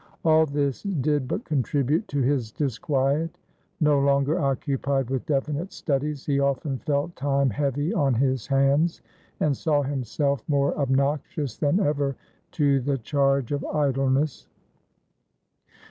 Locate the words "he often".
6.25-6.79